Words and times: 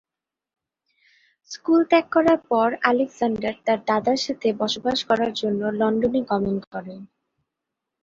School 1.51 1.81
ত্যাগ 1.89 2.05
করার 2.11 2.39
পর 2.49 2.67
আলেকজান্ডার 2.89 3.55
তার 3.65 3.79
দাদার 3.87 4.19
সাথে 4.25 4.47
বসবাস 4.61 4.99
করার 5.09 5.31
জন্য 5.41 5.61
লন্ডনে 5.79 6.21
গমন 6.29 6.55
করেন। 6.71 6.99